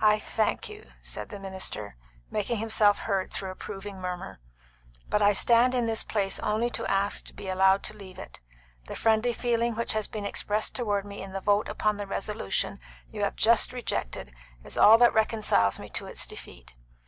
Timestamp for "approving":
3.52-4.00